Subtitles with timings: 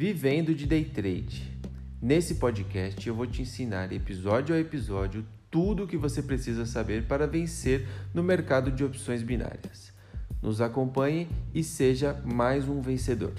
[0.00, 1.58] Vivendo de Day Trade.
[2.00, 7.08] Nesse podcast eu vou te ensinar episódio a episódio tudo o que você precisa saber
[7.08, 9.92] para vencer no mercado de opções binárias.
[10.40, 13.34] Nos acompanhe e seja mais um vencedor.